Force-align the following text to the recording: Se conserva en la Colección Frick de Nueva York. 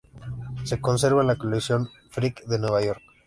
Se 0.63 0.81
conserva 0.81 1.21
en 1.21 1.27
la 1.27 1.35
Colección 1.35 1.87
Frick 2.09 2.43
de 2.45 2.57
Nueva 2.57 2.83
York. 2.83 3.03